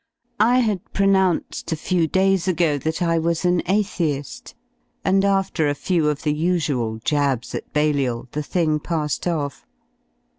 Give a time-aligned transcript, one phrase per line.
[0.39, 4.55] I had ^ pronounced a few days ago that I was an athei^,
[5.05, 9.67] and after a few of the usual jabs at Balliol the thing passed off.